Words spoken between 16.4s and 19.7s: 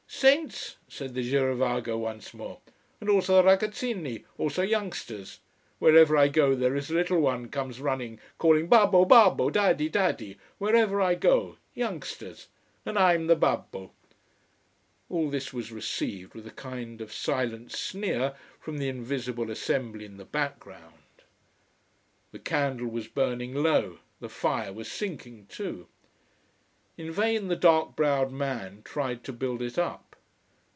a kind of silent sneer from the invisible